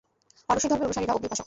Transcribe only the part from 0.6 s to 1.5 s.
ধর্মের অনুসারীরা অগ্নি-উপাসক।